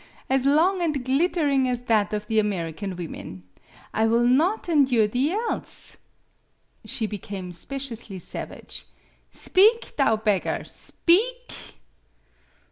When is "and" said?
0.81-1.05